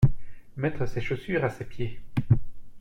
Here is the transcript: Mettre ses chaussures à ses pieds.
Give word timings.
Mettre 0.57 0.87
ses 0.87 0.99
chaussures 0.99 1.43
à 1.43 1.51
ses 1.51 1.63
pieds. 1.63 1.99